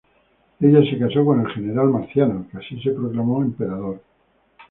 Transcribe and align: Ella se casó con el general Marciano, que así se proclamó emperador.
Ella 0.59 0.81
se 0.83 0.97
casó 0.97 1.23
con 1.23 1.41
el 1.41 1.53
general 1.53 1.91
Marciano, 1.91 2.47
que 2.51 2.57
así 2.57 2.81
se 2.81 2.89
proclamó 2.89 3.43
emperador. 3.43 3.99